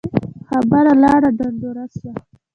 خبره 0.47 0.93
لاړه 1.03 1.29
ډنډوره 1.37 1.85
سوه 1.97 2.13